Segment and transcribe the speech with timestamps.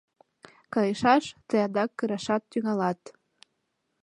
[0.73, 3.01] Кайышаш, тый адак кырашат тӱҥалат.